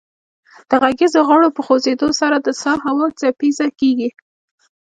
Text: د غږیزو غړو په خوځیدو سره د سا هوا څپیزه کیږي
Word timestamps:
د 0.69 0.71
غږیزو 0.83 1.21
غړو 1.29 1.47
په 1.55 1.61
خوځیدو 1.65 2.09
سره 2.19 2.35
د 2.39 2.47
سا 2.61 2.73
هوا 2.85 3.07
څپیزه 3.19 3.67
کیږي 3.79 4.09